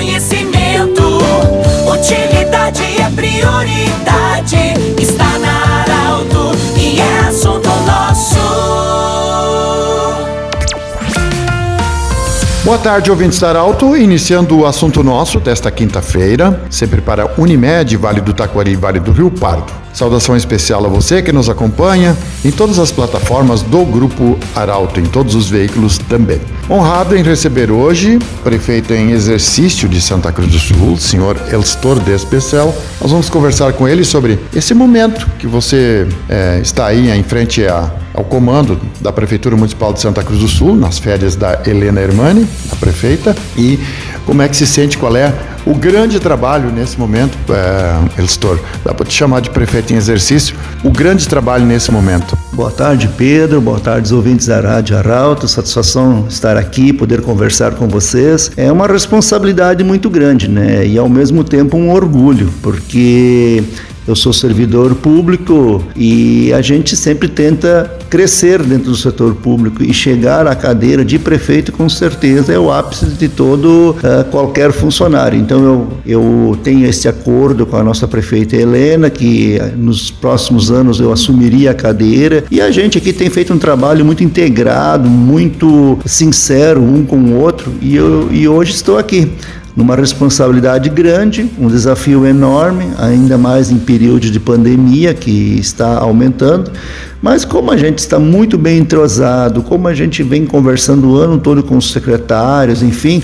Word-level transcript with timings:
conhecimento. 0.00 1.18
Utilidade 1.86 2.82
é 2.82 3.10
prioridade. 3.14 4.56
Está 4.98 5.38
na 5.38 5.82
Arauto 5.82 6.56
e 6.74 6.98
é 6.98 7.18
assunto 7.28 7.68
nosso. 7.86 8.40
Boa 12.64 12.78
tarde, 12.78 13.10
ouvintes 13.10 13.38
da 13.40 13.50
Arauto. 13.50 13.94
Iniciando 13.94 14.60
o 14.60 14.66
assunto 14.66 15.04
nosso 15.04 15.38
desta 15.38 15.70
quinta-feira, 15.70 16.62
sempre 16.70 17.02
para 17.02 17.34
Unimed, 17.36 17.94
Vale 17.98 18.22
do 18.22 18.32
Taquari 18.32 18.72
e 18.72 18.76
Vale 18.76 19.00
do 19.00 19.12
Rio 19.12 19.30
Pardo. 19.30 19.70
Saudação 20.00 20.34
especial 20.34 20.82
a 20.86 20.88
você 20.88 21.20
que 21.20 21.30
nos 21.30 21.50
acompanha 21.50 22.16
em 22.42 22.50
todas 22.50 22.78
as 22.78 22.90
plataformas 22.90 23.60
do 23.60 23.84
Grupo 23.84 24.38
Arauto, 24.56 24.98
em 24.98 25.04
todos 25.04 25.34
os 25.34 25.50
veículos 25.50 25.98
também. 25.98 26.40
Honrado 26.70 27.14
em 27.14 27.22
receber 27.22 27.70
hoje 27.70 28.18
prefeito 28.42 28.94
em 28.94 29.10
exercício 29.10 29.86
de 29.86 30.00
Santa 30.00 30.32
Cruz 30.32 30.50
do 30.50 30.58
Sul, 30.58 30.96
senhor 30.96 31.38
Elstor 31.52 32.00
Despecel. 32.00 32.74
Nós 32.98 33.10
vamos 33.10 33.28
conversar 33.28 33.74
com 33.74 33.86
ele 33.86 34.02
sobre 34.02 34.38
esse 34.54 34.72
momento 34.72 35.28
que 35.38 35.46
você 35.46 36.08
é, 36.30 36.60
está 36.62 36.86
aí 36.86 37.10
em 37.10 37.22
frente 37.22 37.66
a, 37.66 37.92
ao 38.14 38.24
comando 38.24 38.80
da 39.02 39.12
Prefeitura 39.12 39.54
Municipal 39.54 39.92
de 39.92 40.00
Santa 40.00 40.22
Cruz 40.22 40.40
do 40.40 40.48
Sul, 40.48 40.74
nas 40.74 40.98
férias 40.98 41.36
da 41.36 41.60
Helena 41.66 42.00
Hermani, 42.00 42.48
a 42.72 42.76
prefeita, 42.76 43.36
e 43.54 43.78
como 44.24 44.40
é 44.40 44.48
que 44.48 44.56
se 44.56 44.66
sente, 44.66 44.96
qual 44.96 45.14
é 45.14 45.34
o 45.70 45.74
grande 45.74 46.18
trabalho 46.18 46.72
nesse 46.72 46.98
momento, 46.98 47.38
é, 47.48 48.20
Elstor, 48.20 48.58
dá 48.84 48.92
para 48.92 49.06
te 49.06 49.14
chamar 49.14 49.38
de 49.40 49.50
prefeito 49.50 49.92
em 49.92 49.96
exercício, 49.96 50.56
o 50.82 50.90
grande 50.90 51.28
trabalho 51.28 51.64
nesse 51.64 51.92
momento. 51.92 52.36
Boa 52.52 52.72
tarde, 52.72 53.08
Pedro. 53.16 53.60
Boa 53.60 53.78
tarde, 53.78 54.12
ouvintes 54.12 54.48
da 54.48 54.60
Rádio 54.60 54.98
Arauto. 54.98 55.46
Satisfação 55.46 56.26
estar 56.28 56.56
aqui, 56.56 56.92
poder 56.92 57.22
conversar 57.22 57.76
com 57.76 57.86
vocês. 57.86 58.50
É 58.56 58.70
uma 58.72 58.88
responsabilidade 58.88 59.84
muito 59.84 60.10
grande, 60.10 60.48
né? 60.48 60.84
E 60.84 60.98
ao 60.98 61.08
mesmo 61.08 61.44
tempo 61.44 61.76
um 61.76 61.92
orgulho, 61.92 62.52
porque 62.60 63.62
eu 64.06 64.16
sou 64.16 64.32
servidor 64.32 64.94
público 64.94 65.84
e 65.94 66.52
a 66.52 66.60
gente 66.60 66.96
sempre 66.96 67.28
tenta 67.28 67.98
crescer 68.08 68.62
dentro 68.62 68.90
do 68.90 68.96
setor 68.96 69.34
público 69.36 69.82
e 69.82 69.94
chegar 69.94 70.46
à 70.46 70.54
cadeira 70.54 71.04
de 71.04 71.18
prefeito 71.18 71.70
com 71.70 71.88
certeza 71.88 72.52
é 72.52 72.58
o 72.58 72.72
ápice 72.72 73.06
de 73.06 73.28
todo 73.28 73.90
uh, 73.90 74.24
qualquer 74.30 74.72
funcionário. 74.72 75.38
Então 75.38 75.62
eu, 75.62 75.88
eu 76.04 76.58
tenho 76.62 76.86
esse 76.86 77.06
acordo 77.08 77.66
com 77.66 77.76
a 77.76 77.84
nossa 77.84 78.08
prefeita 78.08 78.56
Helena 78.56 79.08
que 79.10 79.58
uh, 79.60 79.76
nos 79.76 80.10
próximos 80.10 80.70
anos 80.70 80.98
eu 80.98 81.12
assumiria 81.12 81.70
a 81.70 81.74
cadeira 81.74 82.44
e 82.50 82.60
a 82.60 82.70
gente 82.70 82.98
aqui 82.98 83.12
tem 83.12 83.30
feito 83.30 83.52
um 83.52 83.58
trabalho 83.58 84.04
muito 84.04 84.24
integrado, 84.24 85.08
muito 85.08 85.98
sincero 86.04 86.82
um 86.82 87.04
com 87.04 87.16
o 87.16 87.38
outro 87.38 87.72
e, 87.80 87.94
eu, 87.94 88.28
e 88.32 88.48
hoje 88.48 88.72
estou 88.72 88.98
aqui 88.98 89.30
numa 89.76 89.94
responsabilidade 89.94 90.88
grande, 90.88 91.48
um 91.58 91.68
desafio 91.68 92.26
enorme, 92.26 92.90
ainda 92.98 93.38
mais 93.38 93.70
em 93.70 93.78
período 93.78 94.30
de 94.30 94.40
pandemia 94.40 95.14
que 95.14 95.58
está 95.58 95.98
aumentando. 95.98 96.70
Mas 97.22 97.44
como 97.44 97.70
a 97.70 97.76
gente 97.76 97.98
está 97.98 98.18
muito 98.18 98.56
bem 98.58 98.78
entrosado, 98.78 99.62
como 99.62 99.86
a 99.86 99.94
gente 99.94 100.22
vem 100.22 100.46
conversando 100.46 101.10
o 101.10 101.16
ano 101.16 101.38
todo 101.38 101.62
com 101.62 101.76
os 101.76 101.92
secretários, 101.92 102.82
enfim, 102.82 103.22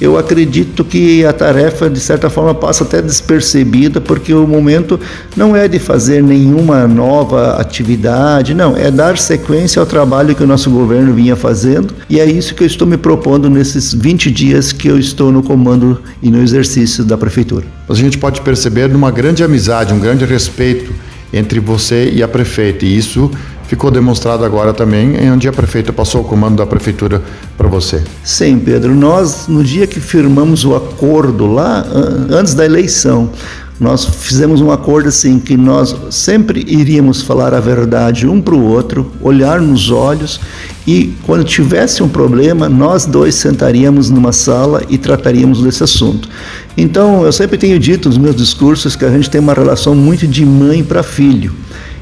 eu 0.00 0.18
acredito 0.18 0.84
que 0.84 1.24
a 1.24 1.32
tarefa, 1.32 1.88
de 1.88 2.00
certa 2.00 2.28
forma, 2.28 2.54
passa 2.54 2.84
até 2.84 3.00
despercebida, 3.00 4.00
porque 4.00 4.32
o 4.34 4.46
momento 4.46 5.00
não 5.36 5.56
é 5.56 5.66
de 5.66 5.78
fazer 5.78 6.22
nenhuma 6.22 6.86
nova 6.86 7.52
atividade, 7.52 8.54
não, 8.54 8.76
é 8.76 8.90
dar 8.90 9.16
sequência 9.16 9.80
ao 9.80 9.86
trabalho 9.86 10.34
que 10.34 10.42
o 10.42 10.46
nosso 10.46 10.70
governo 10.70 11.14
vinha 11.14 11.34
fazendo, 11.34 11.94
e 12.10 12.20
é 12.20 12.26
isso 12.26 12.54
que 12.54 12.62
eu 12.62 12.66
estou 12.66 12.86
me 12.86 12.96
propondo 12.96 13.48
nesses 13.48 13.94
20 13.94 14.30
dias 14.30 14.72
que 14.72 14.88
eu 14.88 14.98
estou 14.98 15.32
no 15.32 15.42
comando 15.42 16.00
e 16.22 16.30
no 16.30 16.42
exercício 16.42 17.04
da 17.04 17.16
prefeitura. 17.16 17.64
A 17.88 17.94
gente 17.94 18.18
pode 18.18 18.40
perceber 18.42 18.94
uma 18.94 19.10
grande 19.10 19.42
amizade, 19.42 19.94
um 19.94 19.98
grande 19.98 20.24
respeito 20.24 20.92
entre 21.32 21.58
você 21.58 22.10
e 22.14 22.22
a 22.22 22.28
prefeita, 22.28 22.84
e 22.84 22.96
isso 22.96 23.30
ficou 23.66 23.90
demonstrado 23.90 24.44
agora 24.44 24.72
também, 24.72 25.30
onde 25.30 25.48
a 25.48 25.52
prefeita 25.52 25.92
passou 25.92 26.22
o 26.22 26.24
comando 26.24 26.56
da 26.56 26.66
prefeitura 26.66 27.22
para 27.56 27.68
você. 27.68 28.02
Sim, 28.24 28.58
Pedro. 28.58 28.94
Nós, 28.94 29.46
no 29.48 29.62
dia 29.62 29.86
que 29.86 30.00
firmamos 30.00 30.64
o 30.64 30.74
acordo 30.74 31.46
lá, 31.46 31.84
antes 32.30 32.54
da 32.54 32.64
eleição, 32.64 33.30
nós 33.78 34.06
fizemos 34.06 34.62
um 34.62 34.70
acordo 34.70 35.08
assim 35.08 35.38
que 35.38 35.54
nós 35.54 35.94
sempre 36.10 36.64
iríamos 36.66 37.20
falar 37.20 37.52
a 37.52 37.60
verdade 37.60 38.26
um 38.26 38.40
para 38.40 38.54
o 38.54 38.64
outro, 38.64 39.12
olhar 39.20 39.60
nos 39.60 39.90
olhos 39.90 40.40
e 40.86 41.12
quando 41.24 41.44
tivesse 41.44 42.02
um 42.02 42.08
problema, 42.08 42.70
nós 42.70 43.04
dois 43.04 43.34
sentaríamos 43.34 44.08
numa 44.08 44.32
sala 44.32 44.82
e 44.88 44.96
trataríamos 44.96 45.62
desse 45.62 45.84
assunto. 45.84 46.26
Então, 46.74 47.24
eu 47.24 47.32
sempre 47.32 47.58
tenho 47.58 47.78
dito 47.78 48.08
nos 48.08 48.16
meus 48.16 48.36
discursos 48.36 48.96
que 48.96 49.04
a 49.04 49.10
gente 49.10 49.28
tem 49.28 49.40
uma 49.40 49.52
relação 49.52 49.94
muito 49.94 50.26
de 50.26 50.46
mãe 50.46 50.82
para 50.82 51.02
filho. 51.02 51.52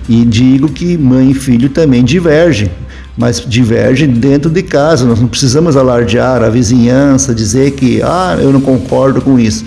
E 0.09 0.25
digo 0.25 0.69
que 0.69 0.99
mãe 0.99 1.31
e 1.31 1.35
filho 1.35 1.71
também 1.71 2.05
divergem, 2.05 2.71
mas 3.17 3.41
divergem 3.41 4.09
dentro 4.09 4.51
de 4.51 4.63
casa. 4.63 5.07
Nós 5.07 5.19
não 5.19 5.29
precisamos 5.29 5.77
alardear 5.77 6.43
a 6.43 6.51
vizinhança, 6.51 7.35
dizer 7.35 7.71
que 7.71 8.03
ah, 8.03 8.37
eu 8.39 8.53
não 8.53 8.61
concordo 8.61 9.23
com 9.23 9.39
isso. 9.39 9.65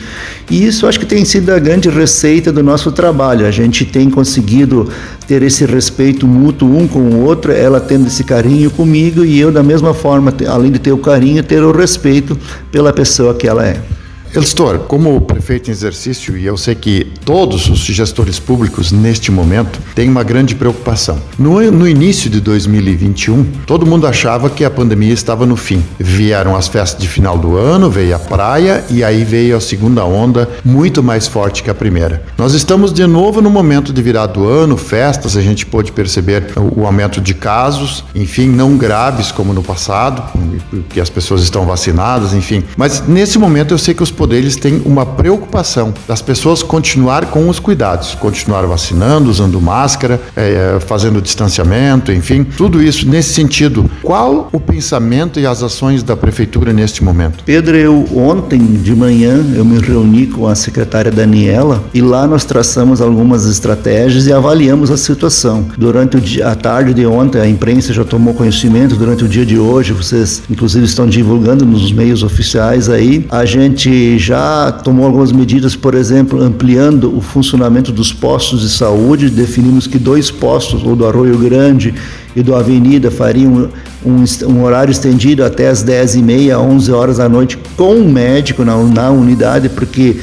E 0.50 0.64
isso 0.66 0.86
acho 0.86 1.00
que 1.00 1.06
tem 1.06 1.26
sido 1.26 1.50
a 1.50 1.58
grande 1.58 1.90
receita 1.90 2.52
do 2.52 2.62
nosso 2.62 2.92
trabalho. 2.92 3.48
A 3.48 3.52
gente 3.52 3.84
tem 3.84 4.12
conseguido 4.12 4.90
ter 5.28 5.42
esse 5.42 5.66
respeito 5.66 6.28
mútuo 6.28 6.78
um 6.78 6.88
com 6.88 7.00
o 7.00 7.24
outro, 7.24 7.52
ela 7.52 7.80
tendo 7.80 8.08
esse 8.08 8.24
carinho 8.24 8.70
comigo 8.70 9.26
e 9.26 9.40
eu 9.40 9.52
da 9.52 9.64
mesma 9.64 9.94
forma, 9.94 10.32
além 10.48 10.72
de 10.72 10.80
ter 10.80 10.92
o 10.92 10.98
carinho, 11.00 11.42
ter 11.42 11.64
o 11.64 11.72
respeito 11.72 12.38
pela 12.72 12.94
pessoa 12.94 13.34
que 13.34 13.48
ela 13.48 13.66
é. 13.66 13.97
Elstor, 14.34 14.80
como 14.80 15.20
prefeito 15.22 15.70
em 15.70 15.72
exercício, 15.72 16.38
e 16.38 16.46
eu 16.46 16.58
sei 16.58 16.76
que 16.76 17.12
todos 17.26 17.70
os 17.70 17.80
gestores 17.80 18.40
públicos 18.40 18.92
neste 18.92 19.32
momento 19.32 19.80
têm 19.96 20.10
uma 20.10 20.24
grande 20.24 20.56
preocupação. 20.56 21.18
No, 21.38 21.60
no, 21.72 21.88
início 21.88 22.30
de 22.30 22.40
2021, 22.42 23.44
todo 23.66 23.86
mundo 23.86 24.06
achava 24.06 24.50
que 24.50 24.64
a 24.64 24.70
pandemia 24.70 25.14
estava 25.14 25.46
no 25.46 25.56
fim. 25.56 25.84
Vieram 26.00 26.56
as 26.56 26.68
festas 26.68 27.02
de 27.02 27.08
final 27.08 27.38
do 27.38 27.56
ano, 27.56 27.90
veio 27.90 28.16
a 28.16 28.20
praia 28.20 28.84
e 28.90 29.04
aí 29.04 29.24
veio 29.24 29.56
a 29.56 29.62
segunda 29.62 30.04
onda, 30.04 30.50
muito 30.64 31.02
mais 31.02 31.28
forte 31.28 31.64
que 31.64 31.70
a 31.70 31.76
primeira. 31.76 32.24
Nós 32.38 32.54
estamos 32.54 32.94
de 32.94 33.06
novo 33.08 33.42
no 33.42 33.50
momento 33.50 33.94
de 33.94 34.02
virar 34.02 34.28
do 34.28 34.48
ano, 34.48 34.78
festas, 34.78 35.38
a 35.38 35.42
gente 35.42 35.66
pôde 35.66 35.92
perceber 35.92 36.54
o, 36.56 36.82
o 36.82 36.86
aumento 36.86 37.22
de 37.22 37.34
casos, 37.34 38.04
enfim, 38.14 38.48
não 38.48 38.78
graves 38.78 39.32
como 39.32 39.54
no 39.54 39.64
passado, 39.64 40.24
porque 40.70 41.00
as 41.00 41.10
pessoas 41.10 41.42
estão 41.42 41.66
vacinadas, 41.66 42.34
enfim. 42.34 42.64
Mas 42.76 43.04
nesse 43.08 43.38
momento 43.38 43.74
eu 43.74 43.78
sei 43.78 43.94
que 43.94 44.04
os 44.04 44.12
poderes 44.18 44.56
têm 44.56 44.82
uma 44.84 45.06
preocupação 45.06 45.94
das 46.08 46.22
pessoas 46.22 46.64
continuar 46.64 47.28
com 47.28 47.48
os 47.48 47.60
cuidados, 47.60 48.16
continuar 48.16 48.66
vacinando, 48.66 49.30
usando 49.30 49.62
máscara, 49.62 50.20
é, 50.36 50.80
fazendo 50.80 51.22
distanciamento, 51.22 52.12
enfim, 52.12 52.44
tudo 52.44 52.82
isso 52.82 53.08
nesse 53.08 53.34
sentido. 53.34 53.90
Qual 54.02 54.50
o 54.52 54.60
pensamento 54.60 55.40
e 55.40 55.46
as 55.46 55.62
ações 55.62 56.02
da 56.02 56.18
prefeitura 56.18 56.74
neste 56.74 57.04
momento? 57.04 57.44
Pedro, 57.46 57.78
eu 57.78 58.06
ontem 58.16 58.60
de 58.60 58.96
manhã 58.96 59.46
eu 59.56 59.64
me 59.64 59.80
reuni 59.80 60.26
com 60.26 60.48
a 60.48 60.56
secretária 60.56 61.12
Daniela 61.12 61.84
e 61.94 62.02
lá 62.02 62.26
nós 62.26 62.44
traçamos 62.44 63.02
algumas 63.02 63.46
estratégias 63.46 64.26
e 64.26 64.34
avaliamos 64.34 64.90
a 64.90 64.98
situação. 64.98 65.66
Durante 65.78 66.20
dia, 66.20 66.48
a 66.48 66.56
tarde 66.56 66.94
de 66.94 67.06
ontem, 67.06 67.40
a 67.40 67.48
imprensa 67.48 67.94
já 67.94 68.04
tomou 68.04 68.34
conhecimento, 68.34 68.96
durante 68.96 69.24
o 69.24 69.28
dia 69.28 69.46
de 69.46 69.60
hoje, 69.60 69.94
vocês 69.94 70.42
inclusive 70.50 70.86
estão 70.86 71.06
divulgando 71.06 71.66
nos 71.66 71.92
meios 71.92 72.24
oficiais 72.24 72.90
aí, 72.90 73.26
a 73.30 73.46
gente 73.46 74.07
já 74.16 74.72
tomou 74.72 75.08
algumas 75.08 75.32
medidas, 75.32 75.76
por 75.76 75.96
exemplo, 75.96 76.40
ampliando 76.40 77.18
o 77.18 77.20
funcionamento 77.20 77.92
dos 77.92 78.14
postos 78.14 78.62
de 78.62 78.70
saúde. 78.70 79.30
Definimos 79.30 79.88
que 79.88 79.98
dois 79.98 80.30
postos, 80.30 80.84
o 80.84 80.96
do 80.96 81.08
Arroio 81.08 81.38
Grande 81.40 81.96
e 82.36 82.44
do 82.44 82.54
Avenida, 82.54 83.10
fariam 83.10 83.70
um, 84.06 84.24
um 84.48 84.64
horário 84.64 84.92
estendido 84.92 85.44
até 85.44 85.68
as 85.68 85.84
10h30, 85.84 86.60
11 86.60 86.92
horas 86.92 87.18
da 87.18 87.28
noite, 87.28 87.58
com 87.76 87.96
um 87.96 88.12
médico 88.12 88.64
na, 88.64 88.78
na 88.84 89.10
unidade, 89.10 89.68
porque 89.68 90.18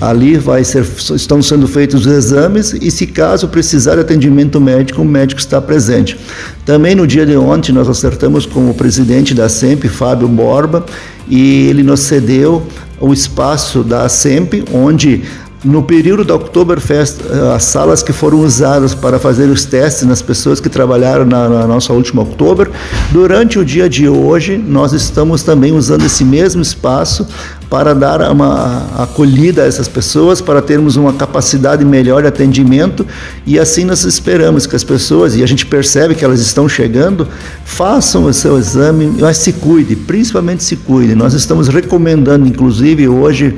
Ali 0.00 0.38
vai 0.38 0.64
ser, 0.64 0.86
estão 1.14 1.42
sendo 1.42 1.68
feitos 1.68 2.06
os 2.06 2.12
exames 2.12 2.72
e, 2.72 2.90
se 2.90 3.06
caso 3.06 3.48
precisar 3.48 3.96
de 3.96 4.00
atendimento 4.00 4.58
médico, 4.58 5.02
o 5.02 5.04
médico 5.04 5.40
está 5.40 5.60
presente. 5.60 6.16
Também 6.64 6.94
no 6.94 7.06
dia 7.06 7.26
de 7.26 7.36
ontem 7.36 7.70
nós 7.70 7.88
acertamos 7.88 8.46
com 8.46 8.70
o 8.70 8.74
presidente 8.74 9.34
da 9.34 9.48
SEMP, 9.48 9.84
Fábio 9.88 10.26
Borba, 10.26 10.86
e 11.28 11.66
ele 11.68 11.82
nos 11.82 12.00
cedeu 12.00 12.66
o 12.98 13.12
espaço 13.12 13.82
da 13.84 14.08
SEMP, 14.08 14.64
onde 14.72 15.22
No 15.62 15.82
período 15.82 16.24
da 16.24 16.34
Oktoberfest, 16.36 17.18
eh, 17.20 17.54
as 17.54 17.64
salas 17.64 18.02
que 18.02 18.14
foram 18.14 18.40
usadas 18.40 18.94
para 18.94 19.18
fazer 19.18 19.44
os 19.50 19.66
testes 19.66 20.06
nas 20.06 20.22
pessoas 20.22 20.58
que 20.58 20.70
trabalharam 20.70 21.26
na, 21.26 21.50
na 21.50 21.66
nossa 21.66 21.92
última 21.92 22.22
Oktober, 22.22 22.70
durante 23.10 23.58
o 23.58 23.64
dia 23.64 23.86
de 23.86 24.08
hoje, 24.08 24.56
nós 24.56 24.94
estamos 24.94 25.42
também 25.42 25.72
usando 25.72 26.06
esse 26.06 26.24
mesmo 26.24 26.62
espaço 26.62 27.26
para 27.68 27.94
dar 27.94 28.22
uma 28.32 28.86
acolhida 28.98 29.62
a 29.62 29.66
essas 29.66 29.86
pessoas, 29.86 30.40
para 30.40 30.62
termos 30.62 30.96
uma 30.96 31.12
capacidade 31.12 31.84
melhor 31.84 32.22
de 32.22 32.28
atendimento 32.28 33.06
e 33.46 33.58
assim 33.58 33.84
nós 33.84 34.02
esperamos 34.04 34.66
que 34.66 34.74
as 34.74 34.82
pessoas, 34.82 35.36
e 35.36 35.42
a 35.42 35.46
gente 35.46 35.66
percebe 35.66 36.14
que 36.14 36.24
elas 36.24 36.40
estão 36.40 36.68
chegando, 36.68 37.28
façam 37.64 38.24
o 38.24 38.32
seu 38.32 38.58
exame, 38.58 39.12
mas 39.20 39.36
se 39.36 39.52
cuide, 39.52 39.94
principalmente 39.94 40.64
se 40.64 40.74
cuide. 40.74 41.14
Nós 41.14 41.34
estamos 41.34 41.68
recomendando, 41.68 42.48
inclusive 42.48 43.06
hoje, 43.06 43.54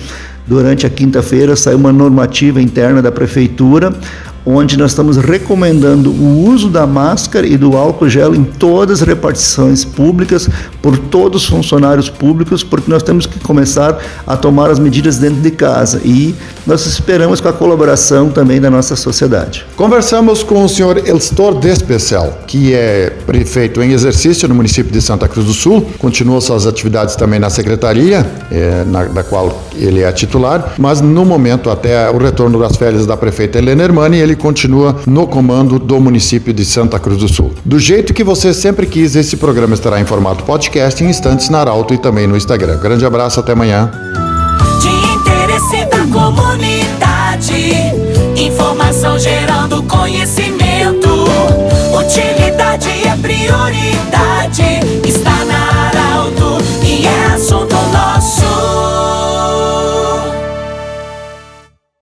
durante 0.47 0.87
a 0.87 0.91
quinta-feira, 0.91 1.55
saiu 1.57 1.79
uma 1.79 1.93
normativa 1.93 2.61
interna 2.61 3.01
da 3.01 3.13
prefeitura 3.13 3.93
onde 4.45 4.77
nós 4.77 4.91
estamos 4.91 5.17
recomendando 5.17 6.11
o 6.11 6.49
uso 6.49 6.69
da 6.69 6.87
máscara 6.87 7.47
e 7.47 7.57
do 7.57 7.77
álcool 7.77 8.09
gel 8.09 8.35
em 8.35 8.45
todas 8.45 9.01
as 9.01 9.07
repartições 9.07 9.85
públicas, 9.85 10.49
por 10.81 10.99
todos 10.99 11.43
os 11.43 11.49
funcionários 11.49 12.09
públicos, 12.09 12.63
porque 12.63 12.91
nós 12.91 13.03
temos 13.03 13.27
que 13.27 13.39
começar 13.41 13.99
a 14.27 14.37
tomar 14.37 14.71
as 14.71 14.79
medidas 14.79 15.19
dentro 15.19 15.41
de 15.41 15.51
casa. 15.51 16.01
E 16.05 16.35
nós 16.67 16.87
esperamos 16.87 17.41
com 17.41 17.49
a 17.49 17.53
colaboração 17.53 18.31
também 18.31 18.61
da 18.61 18.71
nossa 18.71 18.97
sociedade. 18.97 19.65
Conversamos 19.77 20.43
com 20.43 20.65
o 20.65 20.69
senhor 20.69 21.07
Elstor 21.07 21.59
Despecel, 21.59 22.39
que 22.47 22.75
é 22.75 23.11
prefeito 23.27 23.83
em 23.83 23.93
exercício 23.93 24.49
no 24.49 24.55
município 24.55 24.93
de 24.93 25.01
Santa 25.01 25.29
Cruz 25.29 25.47
do 25.47 25.53
Sul, 25.53 25.87
continua 25.99 26.41
suas 26.41 26.67
atividades 26.67 27.17
também 27.17 27.39
na 27.39 27.51
secretaria, 27.51 28.27
é, 28.51 28.85
na, 28.85 29.05
da 29.05 29.23
qual 29.23 29.63
ele 29.75 30.03
é 30.03 30.13
titular, 30.13 30.75
mas 30.79 31.01
no 31.01 31.25
momento, 31.25 31.71
até 31.71 32.11
o 32.11 32.19
retorno 32.19 32.59
das 32.59 32.77
férias 32.77 33.07
da 33.07 33.17
prefeita 33.17 33.59
Helena 33.59 33.85
Hermani, 33.85 34.19
ele 34.19 34.32
ele 34.33 34.37
continua 34.37 34.97
no 35.07 35.27
comando 35.27 35.79
do 35.79 36.01
município 36.01 36.53
de 36.53 36.65
Santa 36.65 36.99
Cruz 36.99 37.19
do 37.19 37.29
Sul. 37.29 37.53
Do 37.65 37.79
jeito 37.79 38.15
que 38.15 38.25
você 38.25 38.55
sempre 38.55 38.87
quis, 38.87 39.15
esse 39.15 39.37
programa 39.37 39.75
estará 39.75 40.01
em 40.01 40.07
formato 40.07 40.45
podcast 40.45 41.05
em 41.05 41.09
instantes 41.09 41.49
na 41.51 41.61
Arauto 41.61 41.93
e 41.93 41.99
também 41.99 42.27
no 42.27 42.37
Instagram. 42.37 42.79
Grande 42.79 43.05
abraço, 43.05 43.39
até 43.41 43.53
amanhã. 43.53 43.91
De 44.81 44.89
interesse 44.89 45.85
da 45.87 46.07
comunidade, 46.07 47.53
informação 48.37 49.19
gerando 49.19 49.83
conhecimento. 49.83 51.09
Utilidade 51.95 52.89
é 52.89 53.17
prioridade. 53.21 54.22